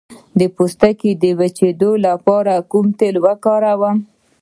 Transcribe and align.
د 0.39 0.41
پوستکي 0.55 1.11
د 1.23 1.25
وچیدو 1.39 1.91
لپاره 2.07 2.53
کوم 2.71 2.87
تېل 2.99 3.15
وکاروم؟ 3.25 3.97